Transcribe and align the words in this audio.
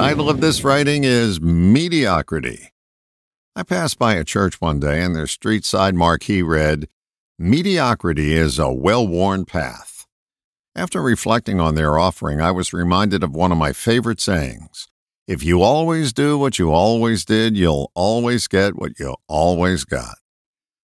title 0.00 0.30
of 0.30 0.40
this 0.40 0.64
writing 0.64 1.04
is 1.04 1.42
Mediocrity. 1.42 2.72
I 3.54 3.62
passed 3.62 3.98
by 3.98 4.14
a 4.14 4.24
church 4.24 4.58
one 4.58 4.80
day 4.80 5.02
and 5.02 5.14
their 5.14 5.26
street 5.26 5.62
side 5.62 5.94
marquee 5.94 6.40
read, 6.40 6.88
Mediocrity 7.38 8.32
is 8.32 8.58
a 8.58 8.72
well 8.72 9.06
worn 9.06 9.44
path. 9.44 10.06
After 10.74 11.02
reflecting 11.02 11.60
on 11.60 11.74
their 11.74 11.98
offering, 11.98 12.40
I 12.40 12.50
was 12.50 12.72
reminded 12.72 13.22
of 13.22 13.34
one 13.34 13.52
of 13.52 13.58
my 13.58 13.74
favorite 13.74 14.22
sayings 14.22 14.88
If 15.26 15.44
you 15.44 15.60
always 15.60 16.14
do 16.14 16.38
what 16.38 16.58
you 16.58 16.72
always 16.72 17.26
did, 17.26 17.54
you'll 17.54 17.92
always 17.94 18.48
get 18.48 18.76
what 18.76 18.98
you 18.98 19.16
always 19.28 19.84
got. 19.84 20.16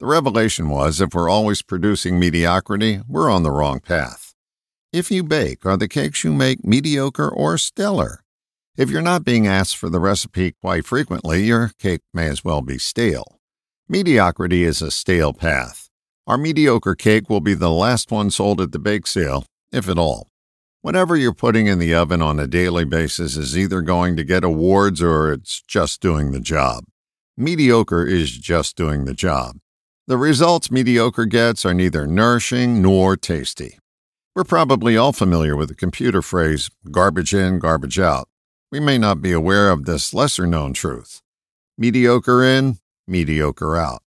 The 0.00 0.06
revelation 0.06 0.68
was 0.68 1.00
if 1.00 1.14
we're 1.14 1.30
always 1.30 1.62
producing 1.62 2.18
mediocrity, 2.18 3.02
we're 3.06 3.30
on 3.30 3.44
the 3.44 3.52
wrong 3.52 3.78
path. 3.78 4.34
If 4.92 5.12
you 5.12 5.22
bake, 5.22 5.64
are 5.64 5.76
the 5.76 5.86
cakes 5.86 6.24
you 6.24 6.32
make 6.32 6.64
mediocre 6.64 7.28
or 7.28 7.56
stellar? 7.56 8.24
If 8.76 8.90
you're 8.90 9.00
not 9.00 9.24
being 9.24 9.46
asked 9.46 9.78
for 9.78 9.88
the 9.88 9.98
recipe 9.98 10.52
quite 10.52 10.84
frequently, 10.84 11.44
your 11.44 11.70
cake 11.78 12.02
may 12.12 12.28
as 12.28 12.44
well 12.44 12.60
be 12.60 12.76
stale. 12.76 13.38
Mediocrity 13.88 14.64
is 14.64 14.82
a 14.82 14.90
stale 14.90 15.32
path. 15.32 15.88
Our 16.26 16.36
mediocre 16.36 16.94
cake 16.94 17.30
will 17.30 17.40
be 17.40 17.54
the 17.54 17.70
last 17.70 18.10
one 18.10 18.30
sold 18.30 18.60
at 18.60 18.72
the 18.72 18.78
bake 18.78 19.06
sale, 19.06 19.46
if 19.72 19.88
at 19.88 19.96
all. 19.96 20.28
Whatever 20.82 21.16
you're 21.16 21.32
putting 21.32 21.68
in 21.68 21.78
the 21.78 21.94
oven 21.94 22.20
on 22.20 22.38
a 22.38 22.46
daily 22.46 22.84
basis 22.84 23.34
is 23.34 23.56
either 23.56 23.80
going 23.80 24.14
to 24.16 24.24
get 24.24 24.44
awards 24.44 25.00
or 25.00 25.32
it's 25.32 25.62
just 25.62 26.02
doing 26.02 26.32
the 26.32 26.40
job. 26.40 26.84
Mediocre 27.34 28.04
is 28.04 28.30
just 28.30 28.76
doing 28.76 29.06
the 29.06 29.14
job. 29.14 29.56
The 30.06 30.18
results 30.18 30.70
mediocre 30.70 31.24
gets 31.24 31.64
are 31.64 31.72
neither 31.72 32.06
nourishing 32.06 32.82
nor 32.82 33.16
tasty. 33.16 33.78
We're 34.34 34.44
probably 34.44 34.98
all 34.98 35.14
familiar 35.14 35.56
with 35.56 35.70
the 35.70 35.74
computer 35.74 36.20
phrase 36.20 36.68
garbage 36.90 37.32
in, 37.32 37.58
garbage 37.58 37.98
out. 37.98 38.28
We 38.76 38.80
may 38.80 38.98
not 38.98 39.22
be 39.22 39.32
aware 39.32 39.70
of 39.70 39.86
this 39.86 40.12
lesser 40.12 40.46
known 40.46 40.74
truth. 40.74 41.22
Mediocre 41.78 42.44
in, 42.44 42.76
mediocre 43.08 43.74
out. 43.74 44.02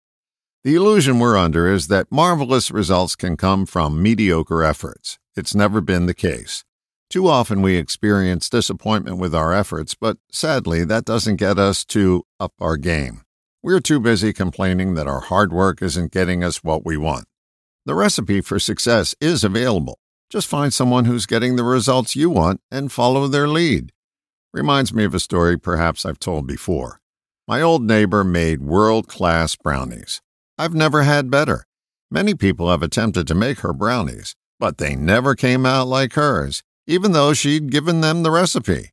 The 0.64 0.74
illusion 0.74 1.20
we're 1.20 1.36
under 1.36 1.72
is 1.72 1.86
that 1.86 2.10
marvelous 2.10 2.72
results 2.72 3.14
can 3.14 3.36
come 3.36 3.64
from 3.64 4.02
mediocre 4.02 4.64
efforts. 4.64 5.20
It's 5.36 5.54
never 5.54 5.80
been 5.80 6.06
the 6.06 6.14
case. 6.14 6.64
Too 7.08 7.28
often 7.28 7.62
we 7.62 7.76
experience 7.76 8.50
disappointment 8.50 9.18
with 9.18 9.36
our 9.36 9.52
efforts, 9.52 9.94
but 9.94 10.16
sadly, 10.32 10.84
that 10.84 11.04
doesn't 11.04 11.36
get 11.36 11.60
us 11.60 11.84
to 11.84 12.24
up 12.40 12.54
our 12.60 12.76
game. 12.76 13.22
We're 13.62 13.78
too 13.78 14.00
busy 14.00 14.32
complaining 14.32 14.94
that 14.94 15.06
our 15.06 15.20
hard 15.20 15.52
work 15.52 15.80
isn't 15.80 16.10
getting 16.10 16.42
us 16.42 16.64
what 16.64 16.84
we 16.84 16.96
want. 16.96 17.26
The 17.84 17.94
recipe 17.94 18.40
for 18.40 18.58
success 18.58 19.14
is 19.20 19.44
available. 19.44 20.00
Just 20.28 20.48
find 20.48 20.74
someone 20.74 21.04
who's 21.04 21.24
getting 21.24 21.54
the 21.54 21.62
results 21.62 22.16
you 22.16 22.30
want 22.30 22.60
and 22.68 22.90
follow 22.90 23.28
their 23.28 23.46
lead. 23.46 23.92
Reminds 24.56 24.94
me 24.94 25.04
of 25.04 25.14
a 25.14 25.20
story 25.20 25.58
perhaps 25.58 26.06
I've 26.06 26.18
told 26.18 26.46
before. 26.46 26.98
My 27.46 27.60
old 27.60 27.82
neighbor 27.82 28.24
made 28.24 28.62
world 28.62 29.06
class 29.06 29.54
brownies. 29.54 30.22
I've 30.56 30.72
never 30.72 31.02
had 31.02 31.30
better. 31.30 31.66
Many 32.10 32.34
people 32.34 32.70
have 32.70 32.82
attempted 32.82 33.26
to 33.26 33.34
make 33.34 33.58
her 33.58 33.74
brownies, 33.74 34.34
but 34.58 34.78
they 34.78 34.96
never 34.96 35.34
came 35.34 35.66
out 35.66 35.88
like 35.88 36.14
hers, 36.14 36.62
even 36.86 37.12
though 37.12 37.34
she'd 37.34 37.70
given 37.70 38.00
them 38.00 38.22
the 38.22 38.30
recipe. 38.30 38.92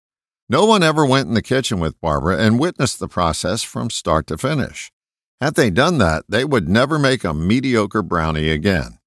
No 0.50 0.66
one 0.66 0.84
ever 0.84 1.06
went 1.06 1.30
in 1.30 1.34
the 1.34 1.42
kitchen 1.42 1.80
with 1.80 2.02
Barbara 2.02 2.40
and 2.40 2.60
witnessed 2.60 3.00
the 3.00 3.08
process 3.08 3.64
from 3.64 3.90
start 3.90 4.28
to 4.28 4.38
finish. 4.38 4.92
Had 5.40 5.56
they 5.56 5.70
done 5.70 5.98
that, 6.00 6.26
they 6.28 6.44
would 6.44 6.68
never 6.68 7.00
make 7.00 7.24
a 7.24 7.34
mediocre 7.34 8.02
brownie 8.02 8.50
again. 8.50 9.00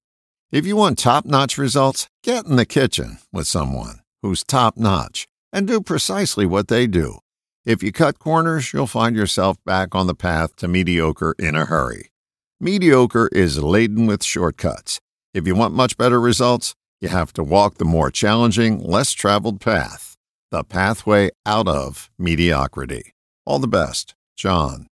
If 0.51 0.65
you 0.65 0.75
want 0.75 0.97
top 0.97 1.23
notch 1.23 1.59
results, 1.59 2.07
get 2.23 2.47
in 2.47 2.55
the 2.55 2.65
kitchen 2.65 3.19
with 3.31 3.45
someone 3.45 3.99
who's 4.23 4.43
top 4.43 4.75
notch 4.75 5.27
and 5.51 5.67
do 5.67 5.81
precisely 5.81 6.45
what 6.45 6.67
they 6.67 6.87
do. 6.87 7.19
If 7.65 7.83
you 7.83 7.91
cut 7.91 8.19
corners, 8.19 8.73
you'll 8.73 8.87
find 8.87 9.15
yourself 9.15 9.57
back 9.65 9.93
on 9.93 10.07
the 10.07 10.15
path 10.15 10.55
to 10.57 10.67
mediocre 10.67 11.35
in 11.37 11.55
a 11.55 11.65
hurry. 11.65 12.11
Mediocre 12.59 13.29
is 13.31 13.61
laden 13.61 14.07
with 14.07 14.23
shortcuts. 14.23 14.99
If 15.33 15.45
you 15.45 15.55
want 15.55 15.73
much 15.73 15.97
better 15.97 16.19
results, 16.19 16.73
you 17.01 17.09
have 17.09 17.33
to 17.33 17.43
walk 17.43 17.75
the 17.75 17.85
more 17.85 18.09
challenging, 18.09 18.79
less 18.79 19.11
traveled 19.11 19.61
path 19.61 20.07
the 20.51 20.63
pathway 20.63 21.29
out 21.45 21.67
of 21.67 22.09
mediocrity. 22.17 23.13
All 23.45 23.59
the 23.59 23.67
best, 23.67 24.15
John. 24.35 24.87